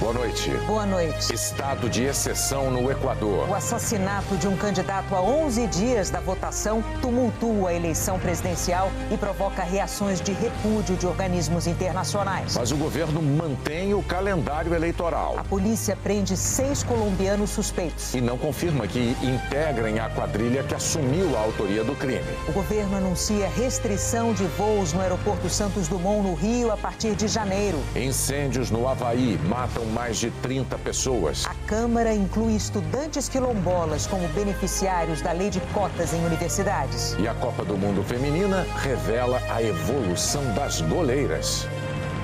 [0.00, 0.50] Boa noite.
[0.66, 1.34] Boa noite.
[1.34, 3.46] Estado de exceção no Equador.
[3.50, 9.18] O assassinato de um candidato a 11 dias da votação tumultua a eleição presidencial e
[9.18, 12.56] provoca reações de repúdio de organismos internacionais.
[12.56, 15.38] Mas o governo mantém o calendário eleitoral.
[15.38, 18.14] A polícia prende seis colombianos suspeitos.
[18.14, 22.24] E não confirma que integrem a quadrilha que assumiu a autoria do crime.
[22.48, 27.28] O governo anuncia restrição de voos no aeroporto Santos Dumont, no Rio, a partir de
[27.28, 27.78] janeiro.
[27.94, 31.44] Incêndios no Havaí matam mais de 30 pessoas.
[31.46, 37.16] A Câmara inclui estudantes quilombolas como beneficiários da lei de cotas em universidades.
[37.18, 41.66] E a Copa do Mundo Feminina revela a evolução das goleiras.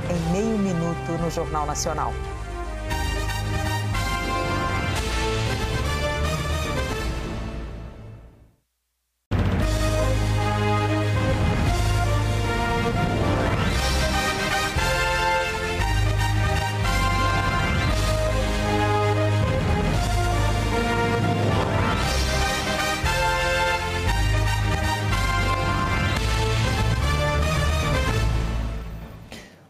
[0.09, 2.13] Em meio minuto no Jornal Nacional.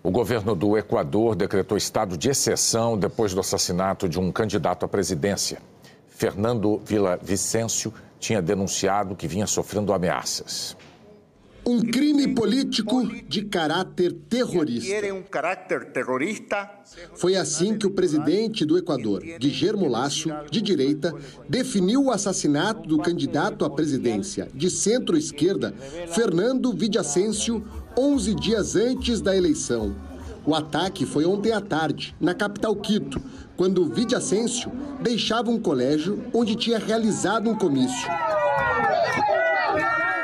[0.07, 4.89] O governo do Equador decretou estado de exceção depois do assassinato de um candidato à
[4.89, 5.59] presidência.
[6.07, 6.81] Fernando
[7.21, 10.77] Vicencio tinha denunciado que vinha sofrendo ameaças.
[11.67, 14.95] Um crime político de caráter terrorista.
[17.17, 21.13] Foi assim que o presidente do Equador, Guillermo Lasso, de direita,
[21.49, 25.75] definiu o assassinato do candidato à presidência de centro-esquerda,
[26.15, 27.67] Fernando Villavicencio,
[27.99, 29.97] 11 dias antes da eleição.
[30.45, 33.21] O ataque foi ontem à tarde, na capital Quito,
[33.57, 38.09] quando Villavicencio deixava um colégio onde tinha realizado um comício.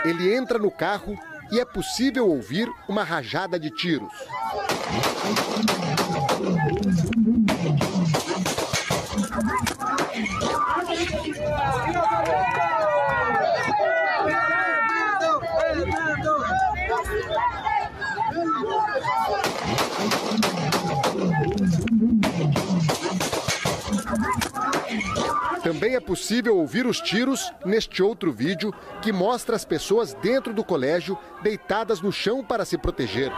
[0.05, 1.17] Ele entra no carro
[1.51, 4.13] e é possível ouvir uma rajada de tiros.
[25.63, 30.65] Também é possível ouvir os tiros neste outro vídeo que mostra as pessoas dentro do
[30.65, 33.31] colégio deitadas no chão para se proteger.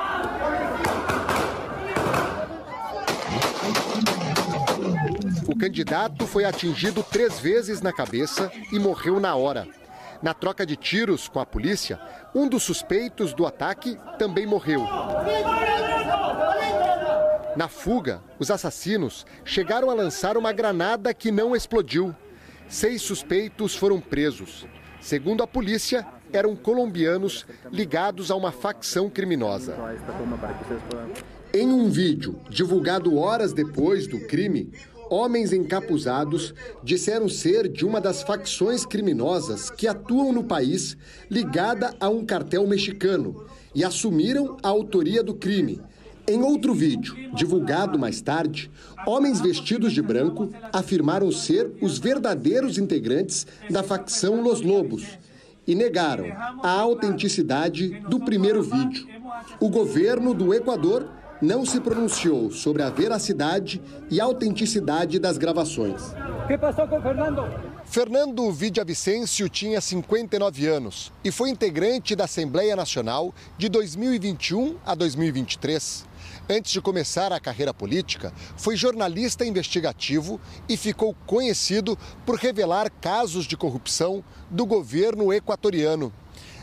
[5.46, 9.68] O candidato foi atingido três vezes na cabeça e morreu na hora.
[10.22, 12.00] Na troca de tiros com a polícia,
[12.34, 14.80] um dos suspeitos do ataque também morreu.
[17.56, 22.15] Na fuga, os assassinos chegaram a lançar uma granada que não explodiu.
[22.69, 24.66] Seis suspeitos foram presos.
[25.00, 29.76] Segundo a polícia, eram colombianos ligados a uma facção criminosa.
[31.53, 34.72] Em um vídeo divulgado horas depois do crime,
[35.09, 40.97] homens encapuzados disseram ser de uma das facções criminosas que atuam no país
[41.31, 45.81] ligada a um cartel mexicano e assumiram a autoria do crime.
[46.26, 48.70] Em outro vídeo, divulgado mais tarde,
[49.06, 55.04] homens vestidos de branco afirmaram ser os verdadeiros integrantes da facção Los Lobos
[55.66, 56.26] e negaram
[56.62, 59.06] a autenticidade do primeiro vídeo.
[59.60, 61.10] O governo do Equador
[61.42, 66.14] não se pronunciou sobre a veracidade e autenticidade das gravações.
[66.44, 67.42] O que passou com Fernando?
[67.84, 76.13] Fernando Villavicencio tinha 59 anos e foi integrante da Assembleia Nacional de 2021 a 2023.
[76.49, 80.38] Antes de começar a carreira política, foi jornalista investigativo
[80.69, 86.12] e ficou conhecido por revelar casos de corrupção do governo equatoriano.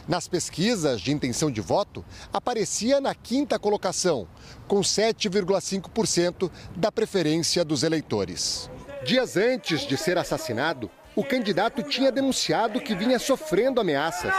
[0.08, 4.28] Nas pesquisas de intenção de voto, aparecia na quinta colocação,
[4.68, 8.69] com 7,5% da preferência dos eleitores.
[9.03, 14.31] Dias antes de ser assassinado, o candidato tinha denunciado que vinha sofrendo ameaças.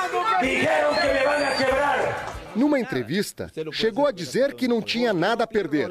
[2.54, 5.88] Numa entrevista, chegou a dizer que não tinha nada a perder.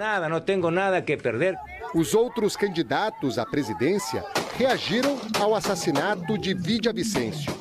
[1.93, 4.23] Os outros candidatos à presidência
[4.57, 6.53] reagiram ao assassinato de
[6.93, 7.53] Vicencio.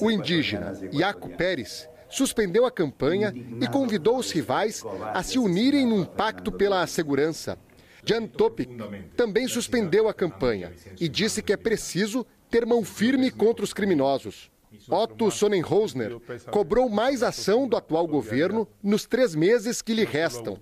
[0.00, 4.82] O indígena Iaco Pérez suspendeu a campanha e convidou os rivais
[5.14, 7.58] a se unirem num pacto pela segurança.
[8.04, 8.68] Jan Topic
[9.16, 14.49] também suspendeu a campanha e disse que é preciso ter mão firme contra os criminosos.
[14.88, 16.18] Otto Sonnenhosner
[16.50, 20.58] cobrou mais ação do atual governo nos três meses que lhe restam.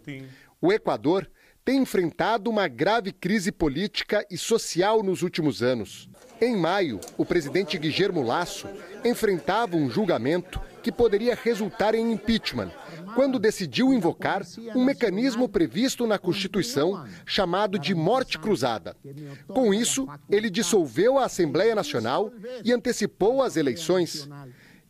[0.61, 1.29] O Equador
[1.65, 6.09] tem enfrentado uma grave crise política e social nos últimos anos.
[6.41, 8.67] Em maio, o presidente Guillermo Lasso
[9.05, 12.71] enfrentava um julgamento que poderia resultar em impeachment,
[13.15, 14.43] quando decidiu invocar
[14.75, 18.97] um mecanismo previsto na Constituição chamado de morte cruzada.
[19.49, 22.33] Com isso, ele dissolveu a Assembleia Nacional
[22.65, 24.29] e antecipou as eleições.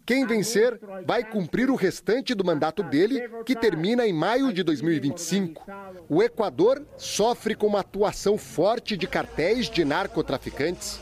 [0.08, 5.66] Quem vencer vai cumprir o restante do mandato dele, que termina em maio de 2025.
[6.08, 10.98] O Equador sofre com uma atuação forte de cartéis de narcotraficantes.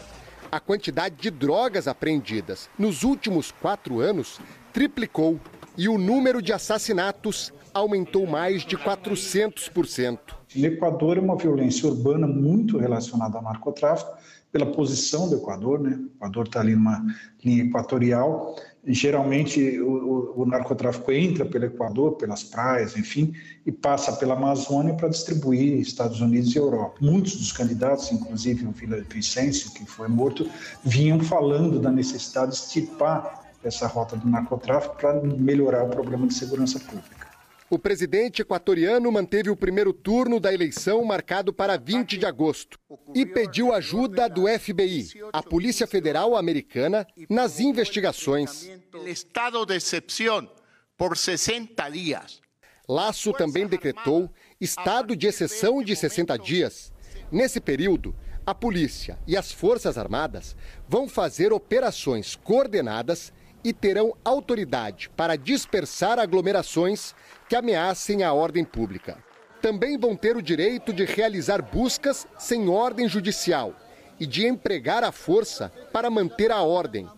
[0.50, 4.40] A quantidade de drogas apreendidas nos últimos quatro anos
[4.76, 5.40] triplicou
[5.74, 10.18] e o número de assassinatos aumentou mais de 400%.
[10.54, 14.12] O Equador é uma violência urbana muito relacionada ao narcotráfico,
[14.52, 15.98] pela posição do Equador, né?
[15.98, 17.02] O Equador está ali numa
[17.42, 18.54] linha equatorial
[18.86, 19.88] geralmente o,
[20.36, 23.34] o, o, narcotráfico entra pelo Equador, pelas praias, enfim,
[23.64, 26.94] e passa pela Amazônia para distribuir Estados Unidos e Europa.
[27.00, 30.48] Muitos dos candidatos, inclusive o Vila Vicêncio, que foi morto,
[30.84, 36.34] vinham falando da necessidade de extirpar essa rota do narcotráfico para melhorar o problema de
[36.34, 37.26] segurança pública.
[37.68, 42.78] O presidente equatoriano manteve o primeiro turno da eleição marcado para 20 de agosto
[43.12, 48.70] e pediu ajuda do FBI, a Polícia Federal Americana, nas investigações.
[49.04, 50.48] Estado de exceção
[50.96, 52.40] por 60 dias.
[52.88, 54.30] Laço também decretou
[54.60, 56.92] estado de exceção de 60 dias.
[57.32, 58.14] Nesse período,
[58.46, 60.54] a polícia e as Forças Armadas
[60.88, 63.32] vão fazer operações coordenadas
[63.62, 67.14] e terão autoridade para dispersar aglomerações
[67.48, 69.18] que ameacem a ordem pública.
[69.60, 73.74] Também vão ter o direito de realizar buscas sem ordem judicial
[74.18, 77.08] e de empregar a força para manter a ordem.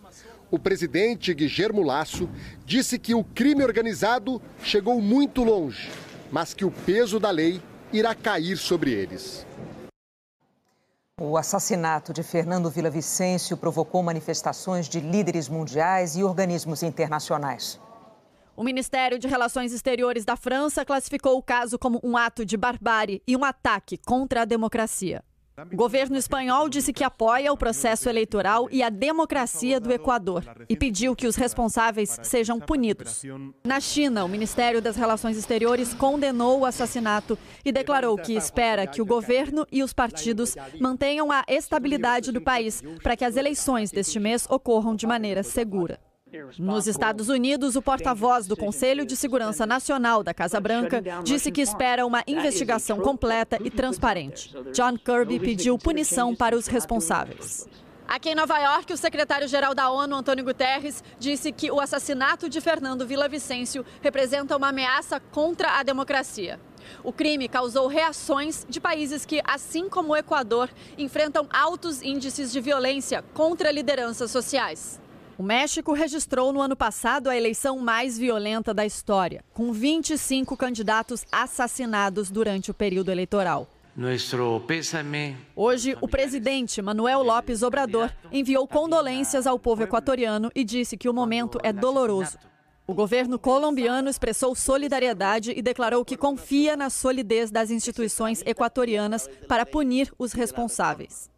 [0.51, 2.27] O presidente Guillermo Lasso
[2.65, 5.91] disse que o crime organizado chegou muito longe,
[6.31, 7.61] mas que o peso da lei
[7.93, 9.45] irá cair sobre eles.
[11.21, 17.77] O assassinato de Fernando Villavicencio provocou manifestações de líderes mundiais e organismos internacionais.
[18.55, 23.21] O Ministério de Relações Exteriores da França classificou o caso como um ato de barbárie
[23.27, 25.21] e um ataque contra a democracia.
[25.71, 30.75] O governo espanhol disse que apoia o processo eleitoral e a democracia do Equador e
[30.75, 33.23] pediu que os responsáveis sejam punidos.
[33.63, 39.01] Na China, o Ministério das Relações Exteriores condenou o assassinato e declarou que espera que
[39.01, 44.19] o governo e os partidos mantenham a estabilidade do país para que as eleições deste
[44.19, 45.99] mês ocorram de maneira segura.
[46.59, 51.61] Nos Estados Unidos, o porta-voz do Conselho de Segurança Nacional da Casa Branca disse que
[51.61, 54.53] espera uma investigação completa e transparente.
[54.71, 57.67] John Kirby pediu punição para os responsáveis.
[58.07, 62.59] Aqui em Nova York, o secretário-geral da ONU, Antônio Guterres, disse que o assassinato de
[62.59, 66.59] Fernando Villavicencio representa uma ameaça contra a democracia.
[67.03, 72.59] O crime causou reações de países que, assim como o Equador, enfrentam altos índices de
[72.59, 74.99] violência contra lideranças sociais.
[75.39, 81.23] O México registrou no ano passado a eleição mais violenta da história, com 25 candidatos
[81.31, 83.65] assassinados durante o período eleitoral.
[85.55, 91.13] Hoje, o presidente Manuel López Obrador enviou condolências ao povo equatoriano e disse que o
[91.13, 92.37] momento é doloroso.
[92.85, 99.65] O governo colombiano expressou solidariedade e declarou que confia na solidez das instituições equatorianas para
[99.65, 101.29] punir os responsáveis.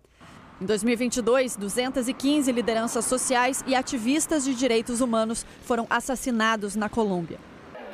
[0.61, 7.39] Em 2022, 215 lideranças sociais e ativistas de direitos humanos foram assassinados na Colômbia.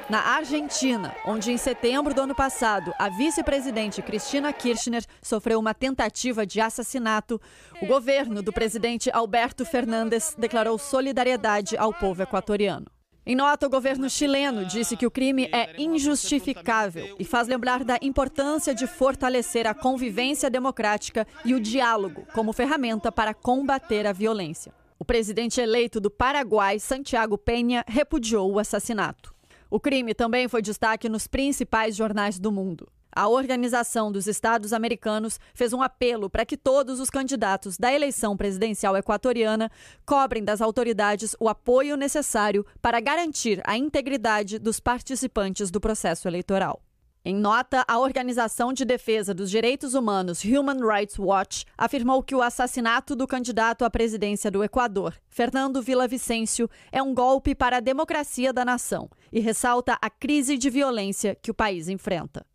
[0.10, 6.46] Na Argentina, onde em setembro do ano passado a vice-presidente Cristina Kirchner sofreu uma tentativa
[6.46, 7.40] de assassinato,
[7.82, 12.97] o governo do presidente Alberto Fernandes declarou solidariedade ao povo equatoriano.
[13.30, 18.00] Em nota, o governo chileno disse que o crime é injustificável e faz lembrar da
[18.02, 24.74] importância de fortalecer a convivência democrática e o diálogo como ferramenta para combater a violência.
[24.98, 29.36] O presidente eleito do Paraguai, Santiago Penha, repudiou o assassinato.
[29.70, 32.88] O crime também foi destaque nos principais jornais do mundo.
[33.12, 38.38] A Organização dos Estados Americanos fez um apelo para que todos os candidatos da eleição
[38.38, 39.72] presidencial equatoriana
[40.06, 46.82] cobrem das autoridades o apoio necessário para garantir a integridade dos participantes do processo eleitoral.
[47.30, 52.42] Em nota, a Organização de Defesa dos Direitos Humanos Human Rights Watch afirmou que o
[52.42, 58.54] assassinato do candidato à presidência do Equador, Fernando Villavicencio, é um golpe para a democracia
[58.54, 62.46] da nação e ressalta a crise de violência que o país enfrenta.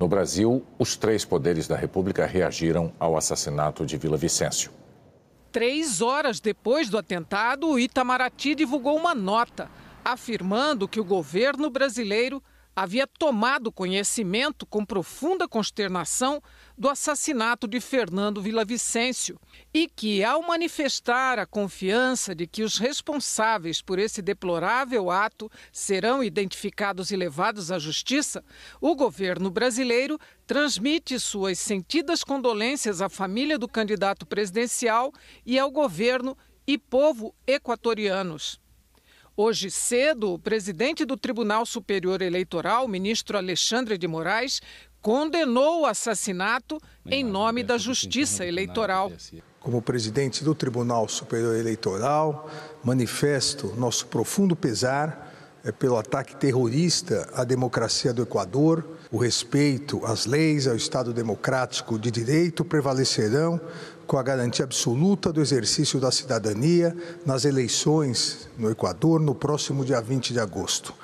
[0.00, 4.70] No Brasil, os três poderes da República reagiram ao assassinato de Vila Vicêncio.
[5.50, 9.68] Três horas depois do atentado, o Itamaraty divulgou uma nota
[10.04, 12.40] afirmando que o governo brasileiro
[12.80, 16.40] havia tomado conhecimento com profunda consternação
[16.76, 19.36] do assassinato de Fernando Villavicencio
[19.74, 26.22] e que, ao manifestar a confiança de que os responsáveis por esse deplorável ato serão
[26.22, 28.44] identificados e levados à justiça,
[28.80, 30.16] o governo brasileiro
[30.46, 35.12] transmite suas sentidas condolências à família do candidato presidencial
[35.44, 38.60] e ao governo e povo equatorianos.
[39.40, 44.60] Hoje cedo, o presidente do Tribunal Superior Eleitoral, ministro Alexandre de Moraes,
[45.00, 49.12] condenou o assassinato em nome da Justiça Eleitoral.
[49.60, 52.50] Como presidente do Tribunal Superior Eleitoral,
[52.82, 55.32] manifesto nosso profundo pesar
[55.64, 58.84] é, pelo ataque terrorista à democracia do Equador.
[59.08, 63.60] O respeito às leis, ao Estado democrático de direito prevalecerão
[64.08, 66.96] com a garantia absoluta do exercício da cidadania
[67.26, 70.94] nas eleições no Equador no próximo dia 20 de agosto.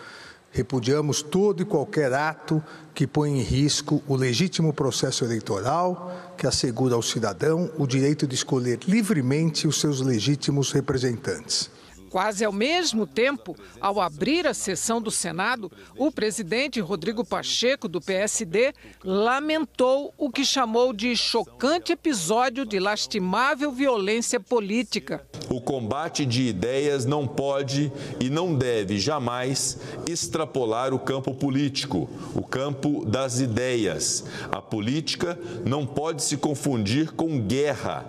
[0.50, 6.94] Repudiamos todo e qualquer ato que põe em risco o legítimo processo eleitoral que assegura
[6.94, 11.70] ao cidadão o direito de escolher livremente os seus legítimos representantes.
[12.14, 15.68] Quase ao mesmo tempo, ao abrir a sessão do Senado,
[15.98, 23.72] o presidente Rodrigo Pacheco, do PSD, lamentou o que chamou de chocante episódio de lastimável
[23.72, 25.26] violência política.
[25.50, 29.76] O combate de ideias não pode e não deve jamais
[30.08, 34.24] extrapolar o campo político, o campo das ideias.
[34.52, 38.06] A política não pode se confundir com guerra.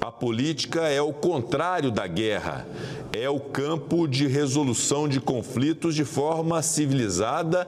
[0.00, 2.66] A política é o contrário da guerra,
[3.12, 7.66] é o campo de resolução de conflitos de forma civilizada,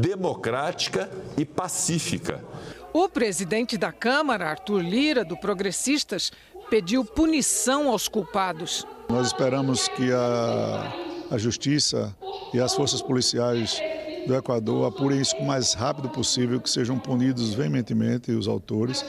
[0.00, 2.44] democrática e pacífica.
[2.92, 6.32] O presidente da Câmara, Arthur Lira, do Progressistas,
[6.68, 8.86] pediu punição aos culpados.
[9.08, 10.92] Nós esperamos que a,
[11.30, 12.14] a Justiça
[12.52, 13.80] e as forças policiais
[14.26, 19.04] do Equador apurem isso o mais rápido possível, que sejam punidos veementemente os autores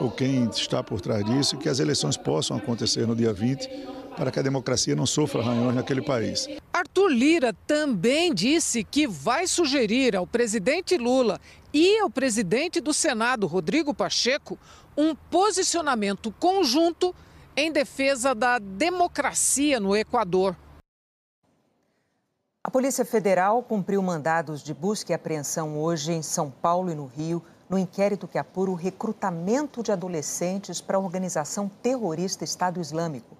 [0.00, 3.68] ou quem está por trás disso, e que as eleições possam acontecer no dia 20,
[4.16, 6.46] para que a democracia não sofra arranhões naquele país.
[6.72, 11.40] Arthur Lira também disse que vai sugerir ao presidente Lula
[11.72, 14.58] e ao presidente do Senado, Rodrigo Pacheco,
[14.96, 17.14] um posicionamento conjunto
[17.56, 20.56] em defesa da democracia no Equador.
[22.62, 27.06] A Polícia Federal cumpriu mandados de busca e apreensão hoje em São Paulo e no
[27.06, 33.36] Rio no inquérito que apura o recrutamento de adolescentes para a organização terrorista Estado Islâmico.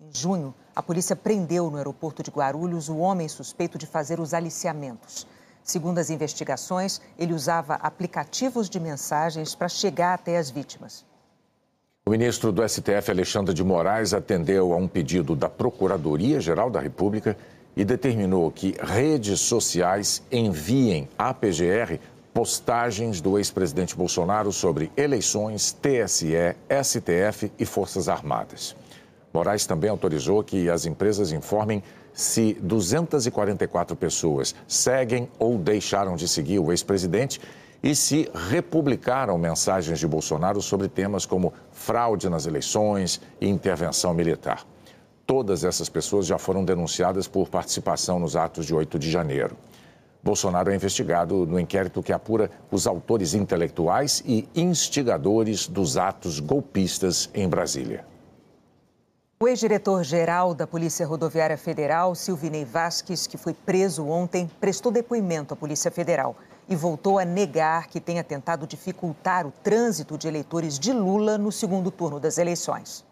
[0.00, 4.32] Em junho, a polícia prendeu no aeroporto de Guarulhos o homem suspeito de fazer os
[4.32, 5.26] aliciamentos.
[5.62, 11.04] Segundo as investigações, ele usava aplicativos de mensagens para chegar até as vítimas.
[12.06, 17.36] O ministro do STF, Alexandre de Moraes, atendeu a um pedido da Procuradoria-Geral da República
[17.76, 21.98] e determinou que redes sociais enviem à PGR
[22.38, 26.54] postagens do ex-presidente Bolsonaro sobre eleições, TSE,
[26.84, 28.76] STF e Forças Armadas.
[29.34, 36.60] Moraes também autorizou que as empresas informem se 244 pessoas seguem ou deixaram de seguir
[36.60, 37.40] o ex-presidente
[37.82, 44.64] e se republicaram mensagens de Bolsonaro sobre temas como fraude nas eleições e intervenção militar.
[45.26, 49.56] Todas essas pessoas já foram denunciadas por participação nos atos de 8 de janeiro.
[50.28, 57.30] Bolsonaro é investigado no inquérito que apura os autores intelectuais e instigadores dos atos golpistas
[57.32, 58.04] em Brasília.
[59.40, 65.56] O ex-diretor-geral da Polícia Rodoviária Federal, Silvinei Vasques, que foi preso ontem, prestou depoimento à
[65.56, 66.36] Polícia Federal
[66.68, 71.50] e voltou a negar que tenha tentado dificultar o trânsito de eleitores de Lula no
[71.50, 73.02] segundo turno das eleições.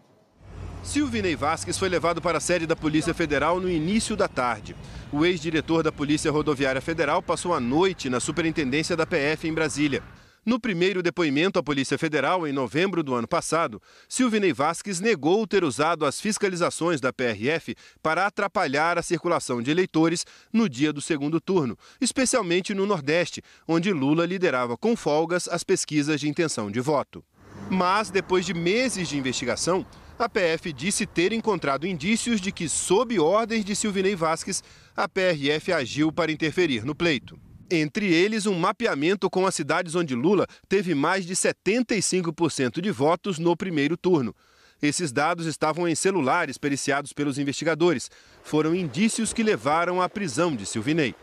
[0.87, 4.73] Silvinei Vasques foi levado para a sede da Polícia Federal no início da tarde.
[5.11, 10.01] O ex-diretor da Polícia Rodoviária Federal passou a noite na superintendência da PF em Brasília.
[10.45, 15.61] No primeiro depoimento à Polícia Federal, em novembro do ano passado, Silvinei Vasques negou ter
[15.65, 21.41] usado as fiscalizações da PRF para atrapalhar a circulação de eleitores no dia do segundo
[21.41, 27.21] turno, especialmente no Nordeste, onde Lula liderava com folgas as pesquisas de intenção de voto.
[27.69, 29.85] Mas, depois de meses de investigação,
[30.19, 34.63] a PF disse ter encontrado indícios de que, sob ordens de Silvinei Vasques,
[34.95, 37.39] a PRF agiu para interferir no pleito.
[37.69, 43.37] Entre eles, um mapeamento com as cidades onde Lula teve mais de 75% de votos
[43.37, 44.35] no primeiro turno.
[44.81, 48.09] Esses dados estavam em celulares periciados pelos investigadores.
[48.43, 51.13] Foram indícios que levaram à prisão de Silvinei.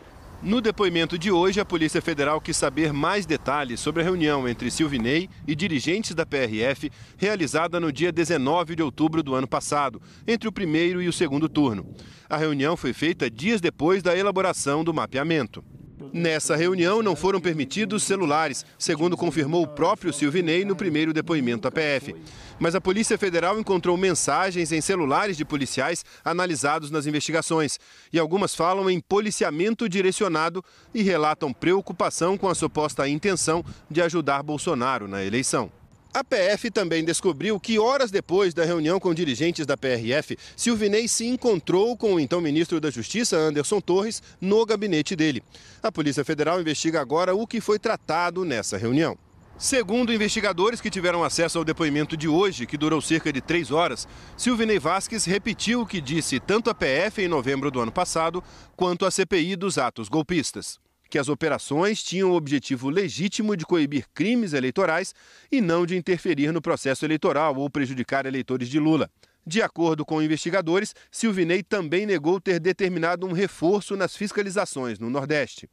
[0.43, 4.69] No depoimento de hoje, a Polícia Federal quis saber mais detalhes sobre a reunião entre
[4.69, 10.47] Silvinei e dirigentes da PRF, realizada no dia 19 de outubro do ano passado, entre
[10.47, 11.87] o primeiro e o segundo turno.
[12.29, 15.63] A reunião foi feita dias depois da elaboração do mapeamento.
[16.11, 21.71] Nessa reunião não foram permitidos celulares, segundo confirmou o próprio Silvinei no primeiro depoimento à
[21.71, 22.15] PF.
[22.59, 27.79] Mas a Polícia Federal encontrou mensagens em celulares de policiais analisados nas investigações.
[28.11, 34.43] E algumas falam em policiamento direcionado e relatam preocupação com a suposta intenção de ajudar
[34.43, 35.71] Bolsonaro na eleição.
[36.15, 41.27] A PF também descobriu que, horas depois da reunião com dirigentes da PRF, Silvinei se
[41.27, 45.43] encontrou com o então ministro da Justiça, Anderson Torres, no gabinete dele.
[45.83, 49.17] A Polícia Federal investiga agora o que foi tratado nessa reunião.
[49.57, 54.07] Segundo investigadores que tiveram acesso ao depoimento de hoje, que durou cerca de três horas,
[54.37, 58.41] Silvinei Vasques repetiu o que disse tanto à PF em novembro do ano passado,
[58.77, 60.79] quanto à CPI dos atos golpistas
[61.15, 65.15] que as operações tinham o objetivo legítimo de coibir crimes eleitorais
[65.49, 69.09] e não de interferir no processo eleitoral ou prejudicar eleitores de Lula.
[69.47, 75.69] De acordo com investigadores, Silvinei também negou ter determinado um reforço nas fiscalizações no Nordeste.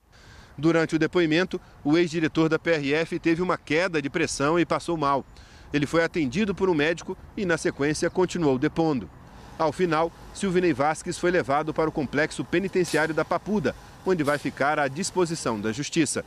[0.57, 5.27] Durante o depoimento, o ex-diretor da PRF teve uma queda de pressão e passou mal.
[5.73, 9.11] Ele foi atendido por um médico e, na sequência, continuou depondo.
[9.59, 14.79] Ao final, Silvinei Vasques foi levado para o complexo penitenciário da Papuda, onde vai ficar
[14.79, 16.25] à disposição da Justiça.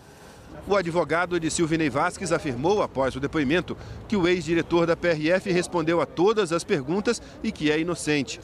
[0.68, 3.78] O advogado de Silvinei Vasques afirmou, após o depoimento,
[4.08, 8.40] que o ex-diretor da PRF respondeu a todas as perguntas e que é inocente.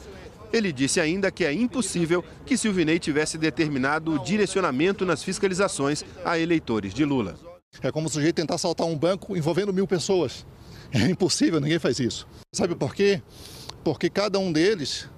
[0.52, 6.38] Ele disse ainda que é impossível que Silvinei tivesse determinado o direcionamento nas fiscalizações a
[6.38, 7.36] eleitores de Lula.
[7.80, 10.44] É como o sujeito tentar assaltar um banco envolvendo mil pessoas.
[10.92, 12.28] É impossível, ninguém faz isso.
[12.54, 13.22] Sabe por quê?
[13.84, 15.08] Porque cada um deles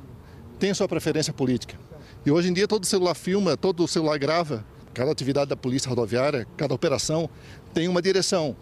[0.58, 1.78] tem sua preferência política.
[2.24, 4.64] E hoje em dia todo celular filma, todo celular grava.
[4.92, 7.28] Cada atividade da polícia rodoviária, cada operação
[7.72, 8.56] tem uma direção.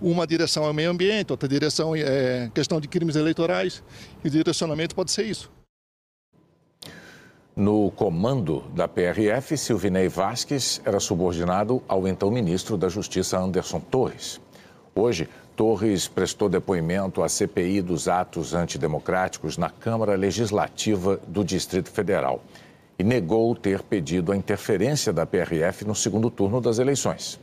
[0.00, 3.82] Uma direção é o meio ambiente, outra direção é questão de crimes eleitorais.
[4.22, 5.50] E o direcionamento pode ser isso.
[7.56, 14.40] No comando da PRF, Silvinei Vasques era subordinado ao então ministro da Justiça, Anderson Torres.
[14.94, 22.44] Hoje, Torres prestou depoimento à CPI dos atos antidemocráticos na Câmara Legislativa do Distrito Federal
[22.96, 27.40] e negou ter pedido a interferência da PRF no segundo turno das eleições.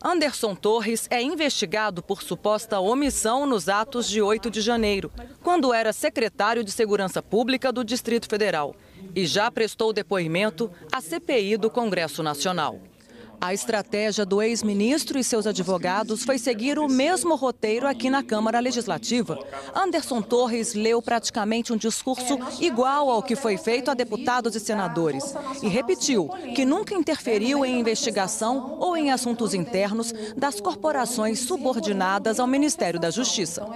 [0.00, 5.10] Anderson Torres é investigado por suposta omissão nos atos de 8 de janeiro,
[5.42, 8.76] quando era secretário de Segurança Pública do Distrito Federal,
[9.12, 12.78] e já prestou depoimento à CPI do Congresso Nacional.
[13.42, 18.60] A estratégia do ex-ministro e seus advogados foi seguir o mesmo roteiro aqui na Câmara
[18.60, 19.36] Legislativa.
[19.74, 25.34] Anderson Torres leu praticamente um discurso igual ao que foi feito a deputados e senadores
[25.60, 32.46] e repetiu que nunca interferiu em investigação ou em assuntos internos das corporações subordinadas ao
[32.46, 33.66] Ministério da Justiça.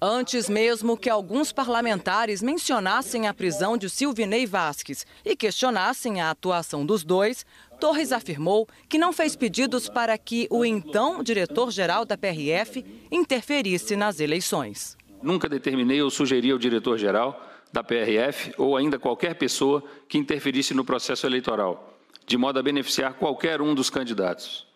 [0.00, 6.86] Antes mesmo que alguns parlamentares mencionassem a prisão de Silvinei Vasques e questionassem a atuação
[6.86, 7.44] dos dois,
[7.78, 14.20] Torres afirmou que não fez pedidos para que o então diretor-geral da PRF interferisse nas
[14.20, 14.96] eleições.
[15.22, 17.40] Nunca determinei ou sugeri ao diretor-geral
[17.72, 23.14] da PRF ou ainda qualquer pessoa que interferisse no processo eleitoral, de modo a beneficiar
[23.14, 24.66] qualquer um dos candidatos.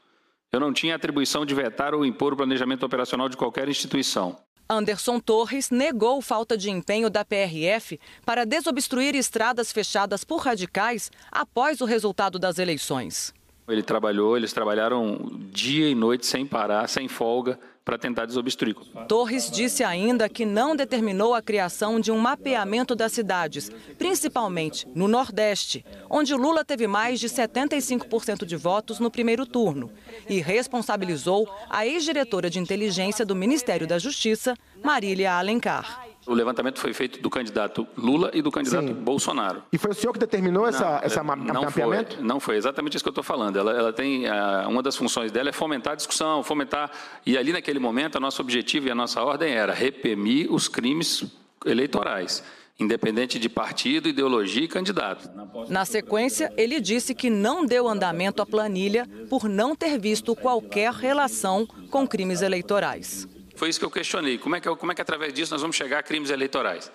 [0.53, 4.37] Eu não tinha atribuição de vetar ou impor o planejamento operacional de qualquer instituição.
[4.73, 11.81] Anderson Torres negou falta de empenho da PRF para desobstruir estradas fechadas por radicais após
[11.83, 13.35] o resultado das eleições.
[13.69, 18.77] Ele trabalhou, eles trabalharam dia e noite sem parar, sem folga, para tentar desobstruir.
[19.09, 25.09] Torres disse ainda que não determinou a criação de um mapeamento das cidades, principalmente no
[25.09, 29.91] Nordeste, onde Lula teve mais de 75% de votos no primeiro turno,
[30.29, 36.12] e responsabilizou a ex-diretora de inteligência do Ministério da Justiça, Marília Alencar.
[36.25, 38.95] O levantamento foi feito do candidato Lula e do candidato Sim.
[38.95, 39.63] Bolsonaro.
[39.73, 42.17] E foi o senhor que determinou essa, não, essa não mapeamento?
[42.17, 43.59] Foi, não foi exatamente isso que eu estou falando.
[43.59, 46.91] Ela, ela tem uh, uma das funções dela é fomentar a discussão, fomentar.
[47.27, 51.25] E ali naquele momento, o nosso objetivo e a nossa ordem era reprimir os crimes
[51.67, 52.43] eleitorais
[52.79, 55.31] independente de partido, ideologia e candidato.
[55.69, 60.93] Na sequência, ele disse que não deu andamento à planilha por não ter visto qualquer
[60.93, 63.29] relação com crimes eleitorais.
[63.55, 64.39] Foi isso que eu questionei.
[64.39, 66.91] Como é que, como é que através disso nós vamos chegar a crimes eleitorais?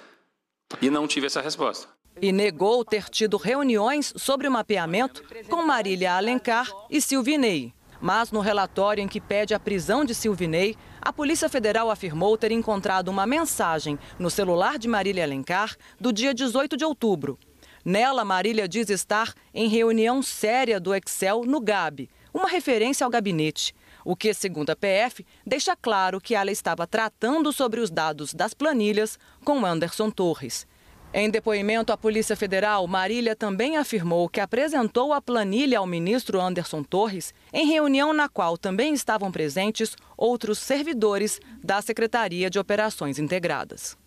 [0.81, 1.87] E não tive essa resposta.
[2.21, 7.73] E negou ter tido reuniões sobre o mapeamento com Marília Alencar e Silvinei.
[8.01, 12.51] Mas no relatório em que pede a prisão de Silvinei, a Polícia Federal afirmou ter
[12.51, 17.39] encontrado uma mensagem no celular de Marília Alencar do dia 18 de outubro.
[17.85, 23.73] Nela, Marília diz estar em reunião séria do Excel no GAB, uma referência ao gabinete
[24.07, 28.53] o que, segundo a PF, deixa claro que ela estava tratando sobre os dados das
[28.53, 30.65] planilhas com Anderson Torres.
[31.13, 36.83] Em depoimento à Polícia Federal, Marília também afirmou que apresentou a planilha ao ministro Anderson
[36.83, 43.97] Torres em reunião na qual também estavam presentes outros servidores da Secretaria de Operações Integradas.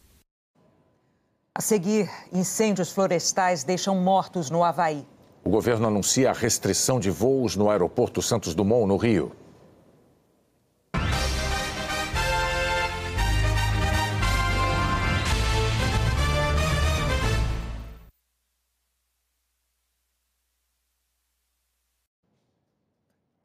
[1.54, 5.06] A seguir, incêndios florestais deixam mortos no Havaí.
[5.44, 9.32] O governo anuncia a restrição de voos no aeroporto Santos Dumont, no Rio.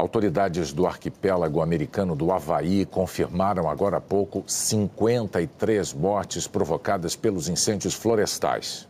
[0.05, 7.95] Autoridades do arquipélago americano do Havaí confirmaram agora há pouco 53 mortes provocadas pelos incêndios
[7.95, 8.87] florestais.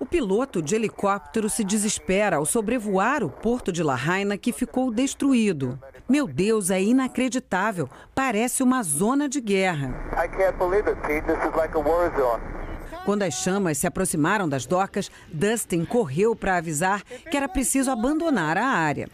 [0.00, 5.78] O piloto de helicóptero se desespera ao sobrevoar o porto de Lahaina, que ficou destruído.
[6.08, 7.90] Meu Deus, é inacreditável.
[8.14, 9.94] Parece uma zona de guerra.
[13.04, 18.58] Quando as chamas se aproximaram das docas, Dustin correu para avisar que era preciso abandonar
[18.58, 19.08] a área.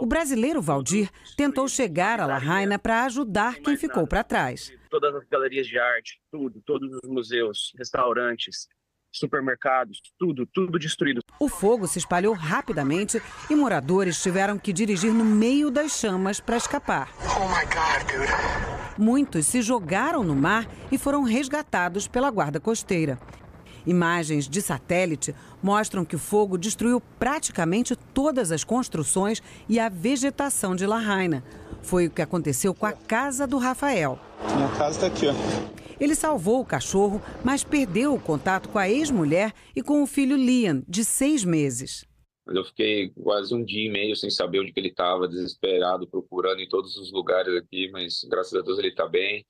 [0.00, 4.72] O brasileiro Valdir tentou chegar a Lahaina para ajudar quem ficou para trás.
[4.90, 8.66] Todas as galerias de arte, tudo, todos os museus, restaurantes,
[9.12, 11.20] supermercados, tudo, tudo destruído.
[11.38, 16.56] O fogo se espalhou rapidamente e moradores tiveram que dirigir no meio das chamas para
[16.56, 17.08] escapar.
[17.22, 18.89] Oh my God, dude.
[19.00, 23.18] Muitos se jogaram no mar e foram resgatados pela guarda costeira.
[23.86, 30.76] Imagens de satélite mostram que o fogo destruiu praticamente todas as construções e a vegetação
[30.76, 31.42] de Lahaina.
[31.80, 34.18] Foi o que aconteceu com a casa do Rafael.
[34.54, 35.34] Minha casa está aqui, ó.
[35.98, 40.36] Ele salvou o cachorro, mas perdeu o contato com a ex-mulher e com o filho
[40.36, 42.04] Liam, de seis meses.
[42.46, 46.60] Eu fiquei quase um dia e meio sem saber onde que ele estava, desesperado, procurando
[46.60, 49.46] em todos os lugares aqui, mas graças a Deus ele está bem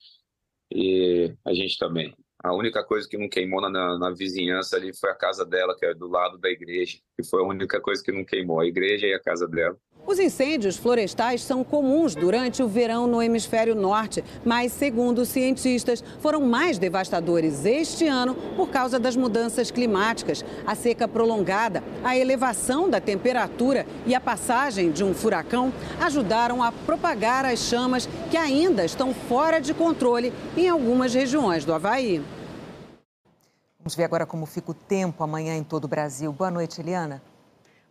[0.73, 2.11] e a gente também.
[2.11, 5.77] Tá a única coisa que não queimou na, na, vizinhança ali foi a casa dela,
[5.79, 8.67] que é do lado da igreja, que foi a única coisa que não queimou, a
[8.67, 9.77] igreja e a casa dela.
[10.07, 16.41] Os incêndios florestais são comuns durante o verão no hemisfério norte, mas, segundo cientistas, foram
[16.41, 20.45] mais devastadores este ano por causa das mudanças climáticas.
[20.67, 26.73] A seca prolongada, a elevação da temperatura e a passagem de um furacão ajudaram a
[26.73, 32.23] propagar as chamas que ainda estão fora de controle em algumas regiões do Havaí.
[33.79, 36.33] Vamos ver agora como fica o tempo amanhã em todo o Brasil.
[36.33, 37.23] Boa noite, Eliana.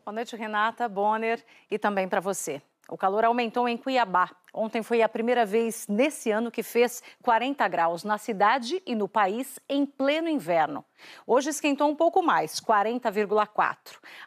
[0.10, 2.60] Boa noite, Renata, Bonner e também para você.
[2.90, 4.32] O calor aumentou em Cuiabá.
[4.54, 9.08] Ontem foi a primeira vez nesse ano que fez 40 graus na cidade e no
[9.08, 10.84] país em pleno inverno.
[11.26, 13.76] Hoje esquentou um pouco mais, 40,4.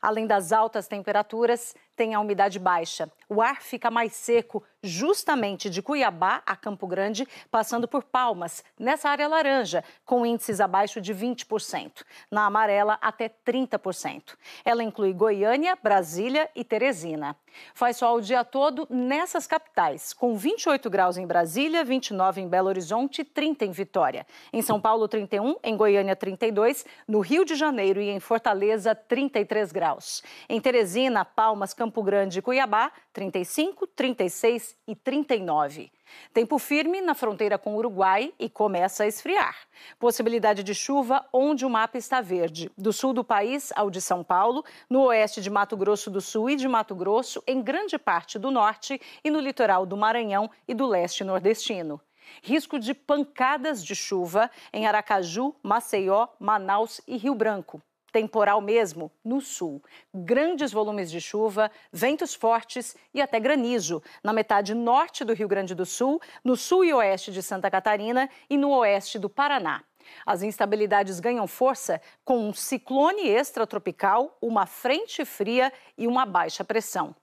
[0.00, 3.10] Além das altas temperaturas, tem a umidade baixa.
[3.28, 9.10] O ar fica mais seco, justamente de Cuiabá a Campo Grande, passando por Palmas, nessa
[9.10, 12.02] área laranja, com índices abaixo de 20%.
[12.30, 14.36] Na amarela, até 30%.
[14.64, 17.36] Ela inclui Goiânia, Brasília e Teresina.
[17.74, 22.68] Faz sol o dia todo nessas capitais, com 28 graus em Brasília, 29 em Belo
[22.68, 24.26] Horizonte e 30 em Vitória.
[24.52, 29.72] Em São Paulo, 31, em Goiânia, 32, no Rio de Janeiro e em Fortaleza, 33
[29.72, 30.22] graus.
[30.48, 35.90] Em Teresina, Palmas, Campo Grande e Cuiabá, 35, 36 e 39.
[36.32, 39.56] Tempo firme na fronteira com o Uruguai e começa a esfriar.
[39.98, 42.70] Possibilidade de chuva onde o mapa está verde.
[42.76, 46.50] Do sul do país ao de São Paulo, no oeste de Mato Grosso do Sul
[46.50, 50.74] e de Mato Grosso, em grande parte do norte e no litoral do Maranhão e
[50.74, 52.00] do leste nordestino.
[52.42, 59.40] Risco de pancadas de chuva em Aracaju, Maceió, Manaus e Rio Branco temporal mesmo no
[59.40, 59.82] sul.
[60.14, 65.74] Grandes volumes de chuva, ventos fortes e até granizo na metade norte do Rio Grande
[65.74, 69.82] do Sul, no sul e oeste de Santa Catarina e no oeste do Paraná.
[70.26, 77.14] As instabilidades ganham força com um ciclone extratropical, uma frente fria e uma baixa pressão.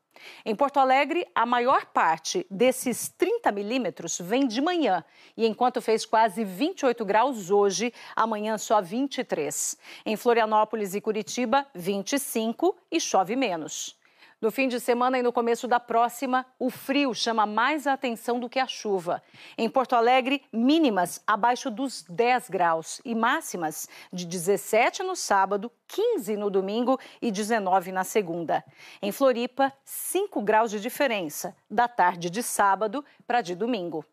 [0.45, 5.03] Em Porto Alegre, a maior parte desses 30 milímetros vem de manhã.
[5.35, 9.77] E enquanto fez quase 28 graus hoje, amanhã só 23.
[10.05, 13.98] Em Florianópolis e Curitiba, 25 e chove menos.
[14.41, 18.39] No fim de semana e no começo da próxima, o frio chama mais a atenção
[18.39, 19.21] do que a chuva.
[19.57, 26.37] Em Porto Alegre, mínimas abaixo dos 10 graus e máximas de 17 no sábado, 15
[26.37, 28.63] no domingo e 19 na segunda.
[29.01, 34.05] Em Floripa, 5 graus de diferença, da tarde de sábado para de domingo.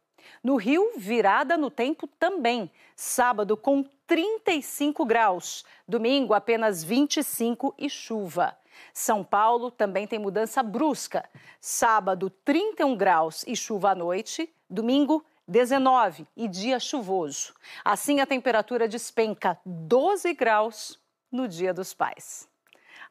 [0.42, 2.68] No Rio, virada no tempo também.
[2.96, 8.56] Sábado com 35 graus, domingo apenas 25 e chuva.
[8.92, 11.28] São Paulo também tem mudança brusca.
[11.60, 14.52] Sábado, 31 graus e chuva à noite.
[14.68, 17.54] Domingo, 19 e dia chuvoso.
[17.84, 20.98] Assim, a temperatura despenca 12 graus
[21.30, 22.48] no Dia dos Pais.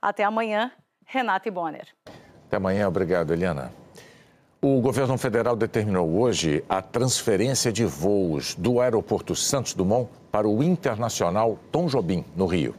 [0.02, 0.72] Até amanhã,
[1.06, 1.88] Renata Bonner.
[2.48, 3.72] Até amanhã, obrigado, Eliana.
[4.62, 10.64] O governo federal determinou hoje a transferência de voos do aeroporto Santos Dumont para o
[10.64, 12.74] internacional Tom Jobim, no Rio.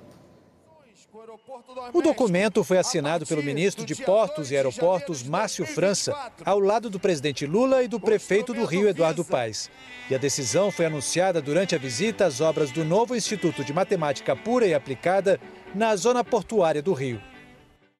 [1.92, 6.14] O documento foi assinado pelo ministro de Portos e Aeroportos, Márcio França,
[6.44, 9.70] ao lado do presidente Lula e do prefeito do Rio, Eduardo Paes.
[10.10, 14.36] E a decisão foi anunciada durante a visita às obras do novo Instituto de Matemática
[14.36, 15.40] Pura e Aplicada
[15.74, 17.20] na zona portuária do Rio.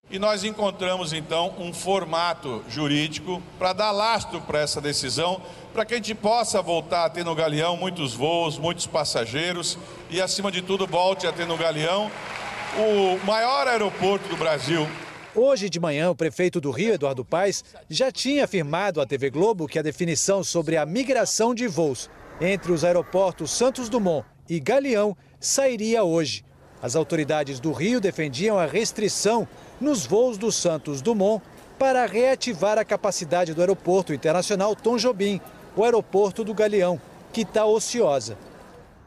[0.08, 5.42] E nós encontramos então um formato jurídico para dar lastro para essa decisão,
[5.72, 9.76] para que a gente possa voltar a ter no Galeão muitos voos, muitos passageiros
[10.08, 12.10] e, acima de tudo, volte a ter no Galeão
[12.78, 14.86] o maior aeroporto do Brasil.
[15.34, 19.66] Hoje de manhã, o prefeito do Rio, Eduardo Paes, já tinha afirmado à TV Globo
[19.66, 25.16] que a definição sobre a migração de voos entre os aeroportos Santos Dumont e Galeão
[25.40, 26.44] sairia hoje.
[26.82, 29.48] As autoridades do Rio defendiam a restrição
[29.80, 31.42] nos voos do Santos Dumont
[31.78, 35.40] para reativar a capacidade do Aeroporto Internacional Tom Jobim,
[35.74, 37.00] o aeroporto do Galeão,
[37.32, 38.36] que está ociosa.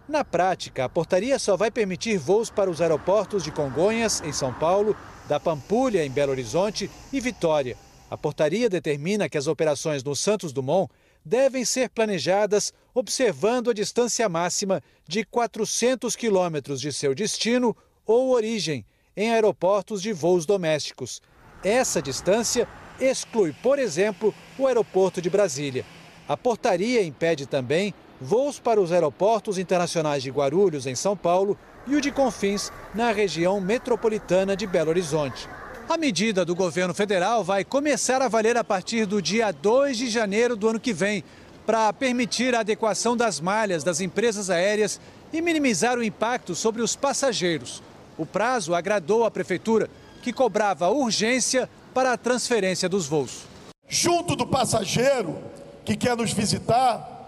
[0.09, 4.51] Na prática, a portaria só vai permitir voos para os aeroportos de Congonhas, em São
[4.51, 7.77] Paulo, da Pampulha, em Belo Horizonte e Vitória.
[8.09, 10.91] A portaria determina que as operações no Santos Dumont
[11.23, 18.83] devem ser planejadas observando a distância máxima de 400 quilômetros de seu destino ou origem
[19.15, 21.21] em aeroportos de voos domésticos.
[21.63, 22.67] Essa distância
[22.99, 25.85] exclui, por exemplo, o aeroporto de Brasília.
[26.27, 31.95] A portaria impede também voos para os aeroportos internacionais de Guarulhos, em São Paulo, e
[31.95, 35.47] o de Confins, na região metropolitana de Belo Horizonte.
[35.87, 40.09] A medida do governo federal vai começar a valer a partir do dia 2 de
[40.09, 41.23] janeiro do ano que vem,
[41.65, 44.99] para permitir a adequação das malhas das empresas aéreas
[45.31, 47.81] e minimizar o impacto sobre os passageiros.
[48.17, 49.89] O prazo agradou à prefeitura,
[50.21, 53.43] que cobrava urgência para a transferência dos voos.
[53.87, 55.37] Junto do passageiro
[55.85, 57.18] que quer nos visitar,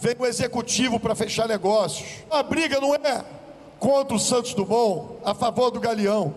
[0.00, 2.24] vem o executivo para fechar negócios.
[2.30, 3.24] A briga não é
[3.78, 6.34] contra o Santos Dumont, a favor do Galeão.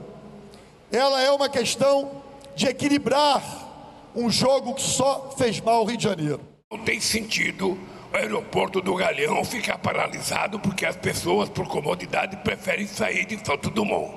[0.92, 2.24] Ela é uma questão
[2.56, 3.42] de equilibrar
[4.16, 6.42] um jogo que só fez mal ao Rio de Janeiro.
[6.72, 7.78] Não tem sentido
[8.12, 13.70] o aeroporto do Galeão ficar paralisado porque as pessoas, por comodidade, preferem sair de Santo
[13.70, 14.16] Dumont.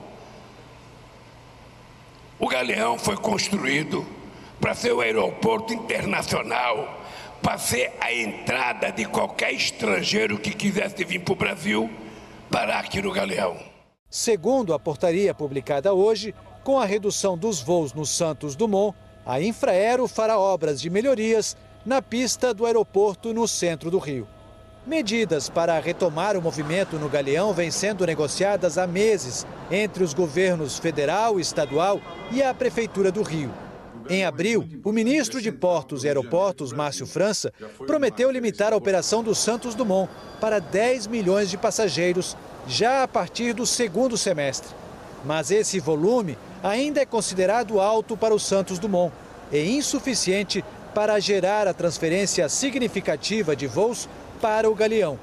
[2.39, 4.07] O Galeão foi construído
[4.61, 7.06] para ser o aeroporto internacional,
[7.43, 11.91] para ser a entrada de qualquer estrangeiro que quisesse vir para o Brasil
[12.51, 13.57] parar aqui no Galeão.
[14.11, 20.07] Segundo a portaria publicada hoje, com a redução dos voos no Santos Dumont, a Infraero
[20.09, 24.27] fará obras de melhorias na pista do aeroporto no centro do Rio.
[24.87, 30.79] Medidas para retomar o movimento no Galeão vêm sendo negociadas há meses entre os governos
[30.79, 33.66] federal, estadual e a Prefeitura do Rio.
[34.09, 37.53] Em abril, o ministro de Portos e Aeroportos, Márcio França,
[37.87, 40.09] prometeu limitar a operação do Santos Dumont
[40.41, 42.37] para 10 milhões de passageiros
[42.69, 44.69] já a partir do segundo semestre.
[45.25, 49.13] Mas esse volume ainda é considerado alto para o Santos Dumont
[49.51, 50.65] e insuficiente
[50.95, 54.09] para gerar a transferência significativa de voos
[54.41, 55.19] para o Galeão.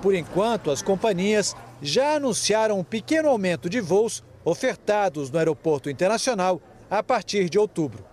[0.00, 6.62] Por enquanto, as companhias já anunciaram um pequeno aumento de voos ofertados no Aeroporto Internacional
[6.88, 8.07] a partir de outubro.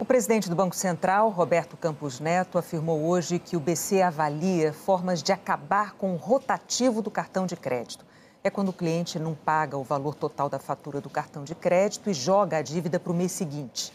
[0.00, 5.22] O presidente do Banco Central, Roberto Campos Neto, afirmou hoje que o BC avalia formas
[5.22, 8.04] de acabar com o rotativo do cartão de crédito.
[8.42, 12.10] É quando o cliente não paga o valor total da fatura do cartão de crédito
[12.10, 13.92] e joga a dívida para o mês seguinte.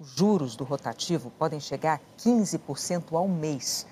[0.00, 3.86] Os juros do rotativo podem chegar a 15% ao mês.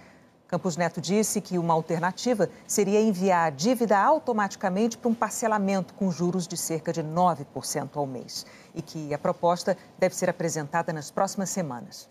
[0.52, 6.10] Campos Neto disse que uma alternativa seria enviar a dívida automaticamente para um parcelamento com
[6.10, 11.10] juros de cerca de 9% ao mês e que a proposta deve ser apresentada nas
[11.10, 12.06] próximas semanas.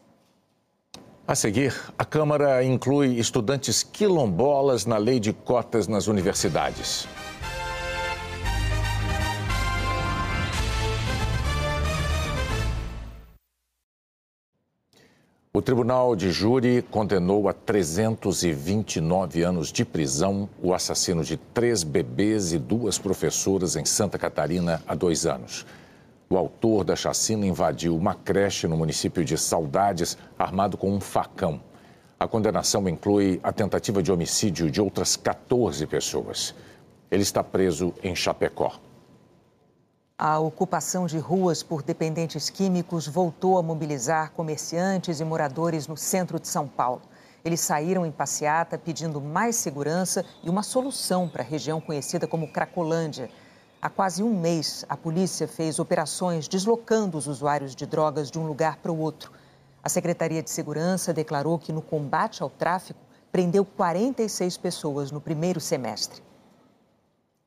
[1.27, 7.07] A seguir, a Câmara inclui estudantes quilombolas na lei de cotas nas universidades.
[15.53, 22.53] O Tribunal de Júri condenou a 329 anos de prisão o assassino de três bebês
[22.53, 25.65] e duas professoras em Santa Catarina há dois anos.
[26.29, 31.59] O autor da chacina invadiu uma creche no município de Saudades, armado com um facão.
[32.17, 36.55] A condenação inclui a tentativa de homicídio de outras 14 pessoas.
[37.11, 38.79] Ele está preso em Chapecó.
[40.23, 46.39] A ocupação de ruas por dependentes químicos voltou a mobilizar comerciantes e moradores no centro
[46.39, 47.01] de São Paulo.
[47.43, 52.51] Eles saíram em passeata pedindo mais segurança e uma solução para a região conhecida como
[52.53, 53.31] Cracolândia.
[53.81, 58.45] Há quase um mês, a polícia fez operações deslocando os usuários de drogas de um
[58.45, 59.31] lugar para o outro.
[59.83, 62.99] A Secretaria de Segurança declarou que no combate ao tráfico
[63.31, 66.21] prendeu 46 pessoas no primeiro semestre.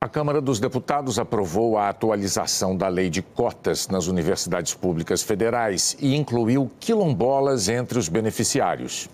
[0.04, 5.96] A Câmara dos Deputados aprovou a atualização da lei de cotas nas universidades públicas federais
[5.98, 9.08] e incluiu quilombolas entre os beneficiários.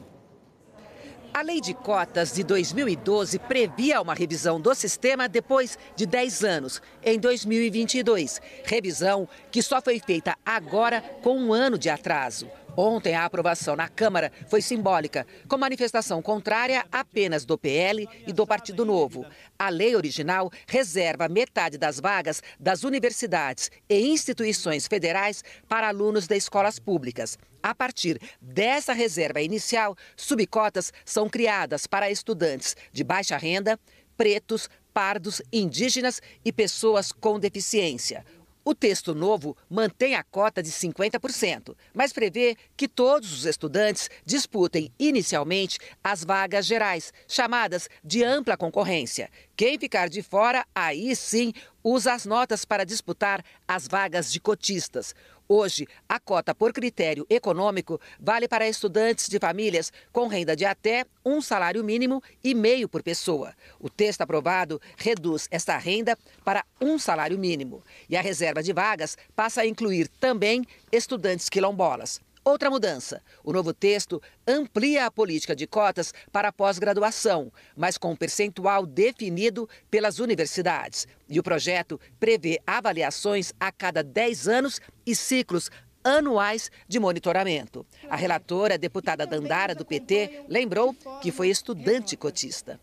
[1.32, 6.82] A lei de cotas de 2012 previa uma revisão do sistema depois de 10 anos,
[7.04, 8.40] em 2022.
[8.64, 12.48] Revisão que só foi feita agora com um ano de atraso.
[12.76, 18.46] Ontem, a aprovação na Câmara foi simbólica, com manifestação contrária apenas do PL e do
[18.46, 19.26] Partido Novo.
[19.58, 26.36] A lei original reserva metade das vagas das universidades e instituições federais para alunos de
[26.36, 27.36] escolas públicas.
[27.62, 33.78] A partir dessa reserva inicial, subcotas são criadas para estudantes de baixa renda,
[34.16, 38.24] pretos, pardos, indígenas e pessoas com deficiência.
[38.70, 44.92] O texto novo mantém a cota de 50%, mas prevê que todos os estudantes disputem
[44.96, 49.28] inicialmente as vagas gerais, chamadas de ampla concorrência.
[49.56, 51.52] Quem ficar de fora, aí sim,
[51.82, 55.16] usa as notas para disputar as vagas de cotistas.
[55.52, 61.04] Hoje, a cota por critério econômico vale para estudantes de famílias com renda de até
[61.26, 63.52] um salário mínimo e meio por pessoa.
[63.80, 67.82] O texto aprovado reduz esta renda para um salário mínimo.
[68.08, 72.20] E a reserva de vagas passa a incluir também estudantes quilombolas.
[72.44, 78.16] Outra mudança: o novo texto amplia a política de cotas para pós-graduação, mas com um
[78.16, 81.06] percentual definido pelas universidades.
[81.28, 85.70] E o projeto prevê avaliações a cada 10 anos e ciclos
[86.02, 87.86] anuais de monitoramento.
[88.08, 92.80] A relatora, a deputada Dandara, do PT, lembrou que foi estudante cotista.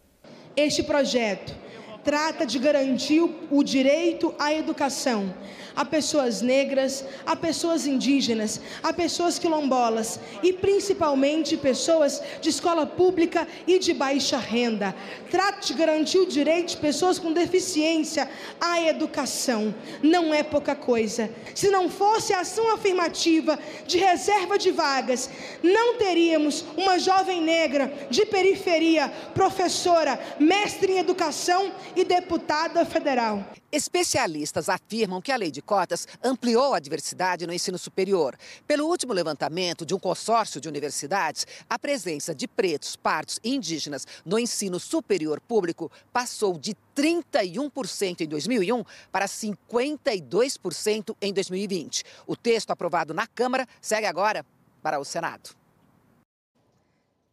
[0.56, 1.56] Este projeto
[2.04, 5.34] trata de garantir o direito à educação
[5.78, 13.48] a pessoas negras, a pessoas indígenas, a pessoas quilombolas e principalmente pessoas de escola pública
[13.68, 14.96] e de baixa renda.
[15.30, 18.28] Trata de garantir o direito de pessoas com deficiência
[18.60, 19.74] à educação.
[20.02, 21.30] Não é pouca coisa.
[21.54, 25.30] Se não fosse a ação afirmativa de reserva de vagas,
[25.62, 33.44] não teríamos uma jovem negra de periferia, professora, mestre em educação e deputada federal.
[33.72, 38.38] Especialistas afirmam que a lei de cotas ampliou a diversidade no ensino superior.
[38.68, 44.06] Pelo último levantamento de um consórcio de universidades, a presença de pretos, pardos e indígenas
[44.24, 52.04] no ensino superior público passou de 31% em 2001 para 52% em 2020.
[52.28, 54.46] O texto aprovado na Câmara segue agora
[54.84, 55.57] para o Senado.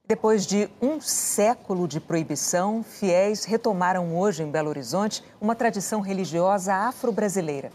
[0.07, 6.75] Depois de um século de proibição, fiéis retomaram hoje em Belo Horizonte uma tradição religiosa
[6.75, 7.73] afro-brasileira.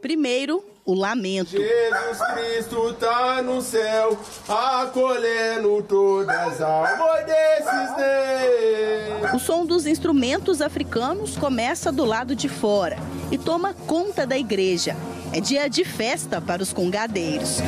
[0.00, 1.50] Primeiro, o lamento.
[1.50, 9.34] Jesus Cristo está no céu, acolhendo todas as almas desses Deus.
[9.34, 12.96] O som dos instrumentos africanos começa do lado de fora
[13.30, 14.96] e toma conta da igreja.
[15.34, 17.58] É dia de festa para os congadeiros.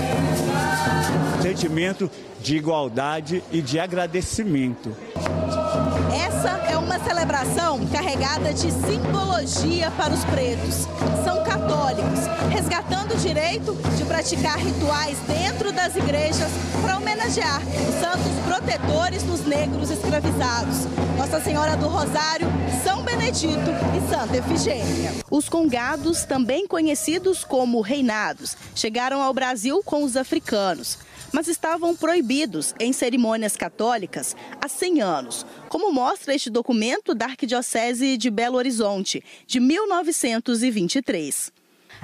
[1.43, 2.11] Sentimento
[2.43, 4.97] de igualdade e de agradecimento.
[6.27, 10.87] Essa é uma celebração carregada de simbologia para os pretos.
[11.23, 16.51] São católicos, resgatando o direito de praticar rituais dentro das igrejas
[16.83, 20.87] para homenagear os santos protetores dos negros escravizados.
[21.19, 22.47] Nossa Senhora do Rosário,
[22.83, 25.13] São Benedito e Santa Efigênia.
[25.31, 30.99] Os congados, também conhecidos como reinados, chegaram ao Brasil com os africanos
[31.33, 32.30] mas estavam proibidos
[32.79, 39.21] em cerimônias católicas há 100 anos, como mostra este documento da Arquidiocese de Belo Horizonte,
[39.49, 41.53] de 1923.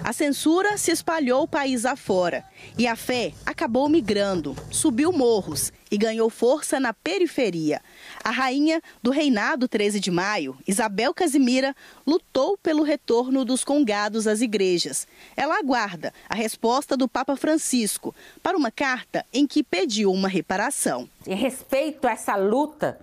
[0.02, 2.44] A censura se espalhou o país afora
[2.78, 7.80] e a fé acabou migrando, subiu morros e ganhou força na periferia.
[8.22, 11.74] A rainha do reinado 13 de maio, Isabel Casimira,
[12.06, 15.08] lutou pelo retorno dos congados às igrejas.
[15.36, 21.08] Ela aguarda a resposta do Papa Francisco para uma carta em que pediu uma reparação.
[21.26, 23.00] Em respeito a essa luta,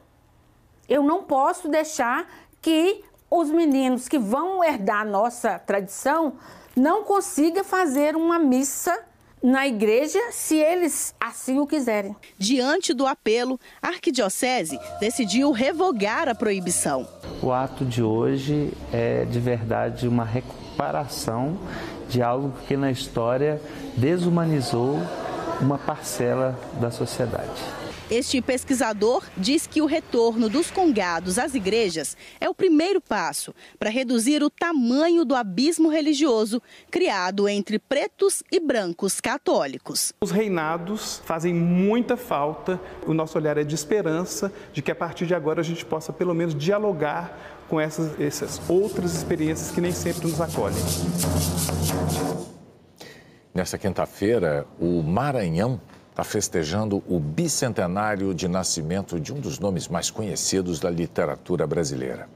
[0.87, 2.27] eu não posso deixar
[2.61, 6.37] que os meninos que vão herdar a nossa tradição
[6.75, 8.97] não consiga fazer uma missa
[9.41, 12.15] na igreja se eles assim o quiserem.
[12.37, 17.05] Diante do apelo, a arquidiocese decidiu revogar a proibição.
[17.41, 21.57] O ato de hoje é de verdade uma recuperação
[22.07, 23.61] de algo que na história
[23.97, 24.97] desumanizou
[25.59, 27.82] uma parcela da sociedade.
[28.11, 33.89] Este pesquisador diz que o retorno dos congados às igrejas é o primeiro passo para
[33.89, 40.13] reduzir o tamanho do abismo religioso criado entre pretos e brancos católicos.
[40.19, 42.79] Os reinados fazem muita falta.
[43.07, 46.11] O nosso olhar é de esperança de que a partir de agora a gente possa
[46.11, 50.77] pelo menos dialogar com essas, essas outras experiências que nem sempre nos acolhem.
[53.53, 55.79] Nesta quinta-feira, o Maranhão
[56.13, 62.29] está festejando o bicentenário de nascimento de um dos nomes mais conhecidos da literatura brasileira.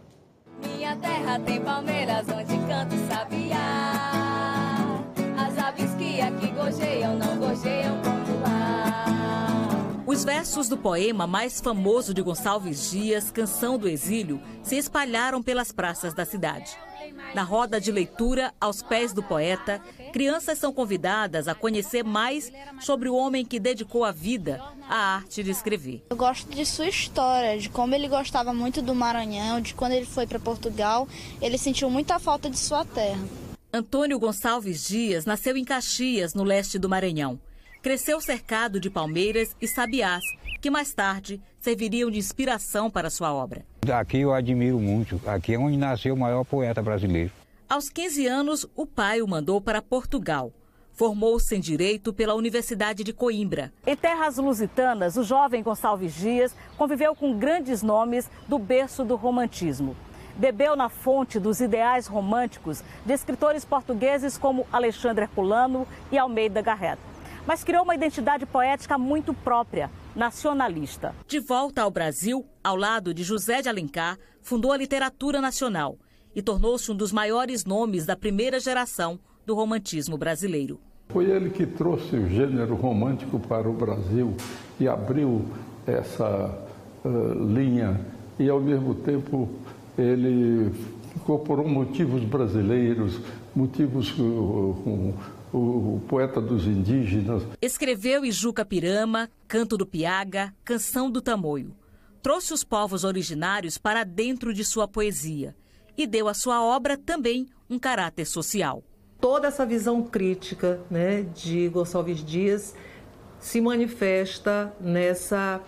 [0.63, 5.03] Minha terra tem palmeiras onde canto sabiá.
[5.37, 9.05] As aves que aqui gojeiam não gojeiam como lá.
[10.07, 15.71] Os versos do poema mais famoso de Gonçalves Dias, Canção do Exílio, se espalharam pelas
[15.71, 16.75] praças da cidade.
[17.33, 23.09] Na roda de leitura, aos pés do poeta, crianças são convidadas a conhecer mais sobre
[23.09, 26.03] o homem que dedicou a vida à arte de escrever.
[26.09, 30.05] Eu gosto de sua história, de como ele gostava muito do Maranhão, de quando ele
[30.05, 31.07] foi para Portugal,
[31.41, 33.19] ele sentiu muita falta de sua terra.
[33.71, 37.39] Antônio Gonçalves Dias nasceu em Caxias, no leste do Maranhão.
[37.81, 40.23] Cresceu cercado de palmeiras e sabiás,
[40.67, 43.65] que mais tarde serviriam de inspiração para sua obra.
[43.89, 47.31] Aqui eu admiro muito, aqui é onde nasceu o maior poeta brasileiro.
[47.69, 50.51] Aos 15 anos, o pai o mandou para Portugal.
[50.91, 53.71] Formou-se em Direito pela Universidade de Coimbra.
[53.85, 59.95] Em terras lusitanas, o jovem Gonçalves Dias conviveu com grandes nomes do berço do romantismo.
[60.35, 66.99] Bebeu na fonte dos ideais românticos de escritores portugueses como Alexandre Herculano e Almeida Garrett.
[67.47, 71.15] Mas criou uma identidade poética muito própria, nacionalista.
[71.25, 75.97] De volta ao Brasil, ao lado de José de Alencar, fundou a literatura nacional
[76.35, 80.77] e tornou-se um dos maiores nomes da primeira geração do romantismo brasileiro.
[81.07, 84.35] Foi ele que trouxe o gênero romântico para o Brasil
[84.77, 85.45] e abriu
[85.87, 86.53] essa
[87.05, 87.97] uh, linha
[88.37, 89.47] e ao mesmo tempo
[89.97, 90.69] ele
[91.15, 93.21] incorporou motivos brasileiros,
[93.57, 95.15] motivos uh,
[95.51, 97.41] o poeta dos indígenas.
[97.59, 101.75] Escreveu Ijuca Pirama, Canto do Piaga, Canção do Tamoio.
[102.21, 105.55] Trouxe os povos originários para dentro de sua poesia
[105.97, 108.83] e deu à sua obra também um caráter social.
[109.19, 112.75] Toda essa visão crítica né, de Gonçalves Dias
[113.39, 115.61] se manifesta nessa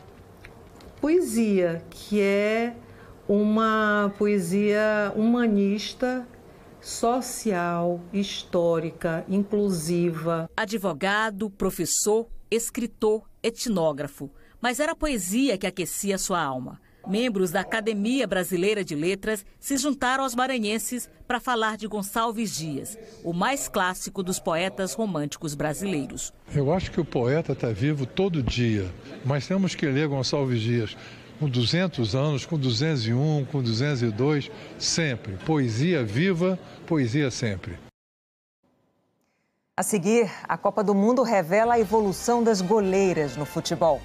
[1.02, 2.76] poesia, que é
[3.28, 6.28] uma poesia humanista
[6.82, 10.50] social, histórica, inclusiva.
[10.56, 14.30] Advogado, professor, escritor, etnógrafo.
[14.62, 16.80] Mas era a poesia que aquecia sua alma.
[17.08, 22.98] Membros da Academia Brasileira de Letras se juntaram aos maranhenses para falar de Gonçalves Dias,
[23.24, 26.34] o mais clássico dos poetas românticos brasileiros.
[26.54, 28.86] Eu acho que o poeta está vivo todo dia,
[29.26, 30.98] mas temos que ler Gonçalves Dias
[31.40, 35.38] com 200 anos, com 201, com 202, sempre.
[35.46, 37.80] Poesia viva, poesia sempre.
[39.78, 44.02] A seguir, a Copa do Mundo revela a evolução das goleiras no futebol.